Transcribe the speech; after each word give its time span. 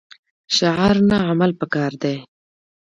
شعار 0.55 0.95
نه 1.09 1.17
عمل 1.29 1.51
پکار 1.59 1.91
دی 2.01 2.17